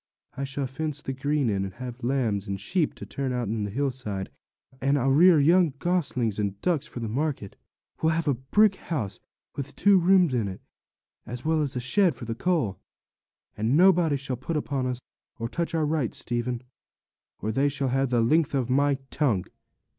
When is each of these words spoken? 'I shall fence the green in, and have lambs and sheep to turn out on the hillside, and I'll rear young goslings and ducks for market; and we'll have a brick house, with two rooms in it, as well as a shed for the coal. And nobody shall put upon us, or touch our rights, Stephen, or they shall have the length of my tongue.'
'I 0.35 0.43
shall 0.45 0.65
fence 0.65 0.99
the 0.99 1.13
green 1.13 1.47
in, 1.47 1.63
and 1.63 1.75
have 1.75 2.03
lambs 2.03 2.47
and 2.47 2.59
sheep 2.59 2.95
to 2.95 3.05
turn 3.05 3.31
out 3.31 3.49
on 3.49 3.65
the 3.65 3.69
hillside, 3.69 4.31
and 4.81 4.97
I'll 4.97 5.11
rear 5.11 5.39
young 5.39 5.75
goslings 5.77 6.39
and 6.39 6.59
ducks 6.61 6.87
for 6.87 7.01
market; 7.01 7.51
and 7.51 7.57
we'll 8.01 8.13
have 8.13 8.27
a 8.27 8.33
brick 8.33 8.77
house, 8.77 9.19
with 9.55 9.75
two 9.75 9.99
rooms 9.99 10.33
in 10.33 10.47
it, 10.47 10.59
as 11.27 11.45
well 11.45 11.61
as 11.61 11.75
a 11.75 11.79
shed 11.79 12.15
for 12.15 12.25
the 12.25 12.33
coal. 12.33 12.79
And 13.55 13.77
nobody 13.77 14.17
shall 14.17 14.37
put 14.37 14.57
upon 14.57 14.87
us, 14.87 14.99
or 15.37 15.47
touch 15.47 15.75
our 15.75 15.85
rights, 15.85 16.17
Stephen, 16.17 16.63
or 17.37 17.51
they 17.51 17.69
shall 17.69 17.89
have 17.89 18.09
the 18.09 18.21
length 18.21 18.55
of 18.55 18.71
my 18.71 18.95
tongue.' 19.11 19.45